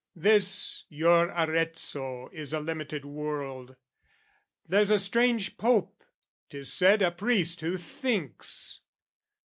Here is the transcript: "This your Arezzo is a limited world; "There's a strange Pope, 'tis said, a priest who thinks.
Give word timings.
"This 0.15 0.85
your 0.89 1.29
Arezzo 1.29 2.29
is 2.31 2.53
a 2.53 2.59
limited 2.59 3.05
world; 3.05 3.75
"There's 4.67 4.89
a 4.89 4.97
strange 4.97 5.57
Pope, 5.59 6.03
'tis 6.49 6.73
said, 6.73 7.03
a 7.03 7.11
priest 7.11 7.61
who 7.61 7.77
thinks. 7.77 8.81